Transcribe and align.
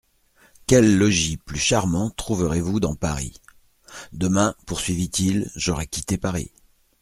Quel 0.65 0.97
logis 0.97 1.37
plus 1.37 1.59
charmant 1.59 2.09
trouverez-vous 2.09 2.79
dans 2.79 2.95
Paris? 2.95 3.33
Demain, 4.13 4.55
poursuivit-il, 4.65 5.51
j'aurai 5.55 5.85
quitté 5.85 6.17
Paris. 6.17 6.51